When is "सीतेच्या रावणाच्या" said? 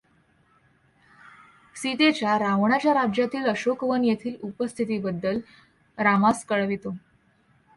1.75-2.93